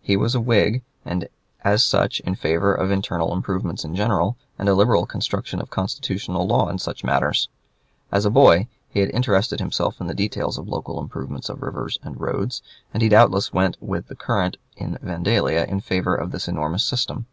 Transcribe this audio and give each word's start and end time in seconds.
He 0.00 0.16
was 0.16 0.34
a 0.34 0.40
Whig, 0.40 0.82
and 1.04 1.28
as 1.62 1.84
such 1.84 2.18
in 2.18 2.34
favor 2.34 2.74
of 2.74 2.90
internal 2.90 3.32
improvements 3.32 3.84
in 3.84 3.94
general 3.94 4.36
and 4.58 4.68
a 4.68 4.74
liberal 4.74 5.06
construction 5.06 5.60
of 5.60 5.70
constitutional 5.70 6.48
law 6.48 6.68
in 6.68 6.78
such 6.78 7.04
matters. 7.04 7.48
As 8.10 8.24
a 8.24 8.28
boy, 8.30 8.66
he 8.88 8.98
had 8.98 9.10
interested 9.10 9.60
himself 9.60 10.00
in 10.00 10.08
the 10.08 10.14
details 10.14 10.58
of 10.58 10.66
local 10.66 11.00
improvements 11.00 11.48
of 11.48 11.62
rivers 11.62 11.96
and 12.02 12.20
roads, 12.20 12.60
and 12.92 13.04
he 13.04 13.08
doubtless 13.08 13.52
went 13.52 13.76
with 13.80 14.08
the 14.08 14.16
current 14.16 14.56
in 14.76 14.98
Vandalia 15.00 15.64
in 15.68 15.80
favor 15.80 16.12
of 16.16 16.32
this 16.32 16.48
enormous 16.48 16.84
system. 16.84 17.26